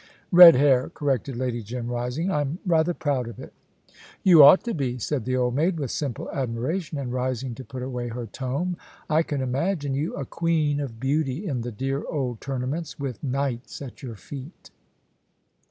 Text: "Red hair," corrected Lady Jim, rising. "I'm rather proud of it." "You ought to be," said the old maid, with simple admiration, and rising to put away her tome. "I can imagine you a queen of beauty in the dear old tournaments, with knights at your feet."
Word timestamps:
"Red 0.31 0.55
hair," 0.55 0.89
corrected 0.89 1.35
Lady 1.37 1.61
Jim, 1.61 1.87
rising. 1.87 2.31
"I'm 2.31 2.57
rather 2.65 2.91
proud 2.91 3.27
of 3.27 3.39
it." 3.39 3.53
"You 4.23 4.43
ought 4.43 4.63
to 4.63 4.73
be," 4.73 4.97
said 4.97 5.25
the 5.25 5.37
old 5.37 5.53
maid, 5.53 5.79
with 5.79 5.91
simple 5.91 6.27
admiration, 6.31 6.97
and 6.97 7.13
rising 7.13 7.53
to 7.53 7.63
put 7.63 7.83
away 7.83 8.07
her 8.07 8.25
tome. 8.25 8.77
"I 9.07 9.21
can 9.21 9.41
imagine 9.43 9.93
you 9.93 10.15
a 10.15 10.25
queen 10.25 10.79
of 10.79 10.99
beauty 10.99 11.45
in 11.45 11.61
the 11.61 11.71
dear 11.71 12.03
old 12.09 12.41
tournaments, 12.41 12.97
with 12.99 13.23
knights 13.23 13.79
at 13.79 14.01
your 14.01 14.15
feet." 14.15 14.71